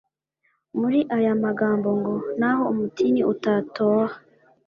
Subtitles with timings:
[0.79, 4.15] muri aya magambo ngo: «naho umutini utatoha,